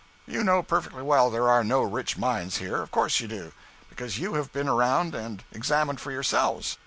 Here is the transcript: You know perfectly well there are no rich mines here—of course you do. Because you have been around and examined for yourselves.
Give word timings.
You 0.25 0.43
know 0.43 0.63
perfectly 0.63 1.03
well 1.03 1.29
there 1.29 1.47
are 1.47 1.63
no 1.63 1.83
rich 1.83 2.17
mines 2.17 2.57
here—of 2.57 2.89
course 2.89 3.19
you 3.19 3.27
do. 3.27 3.51
Because 3.87 4.17
you 4.17 4.33
have 4.33 4.51
been 4.51 4.67
around 4.67 5.13
and 5.13 5.43
examined 5.51 5.99
for 6.01 6.11
yourselves. 6.11 6.79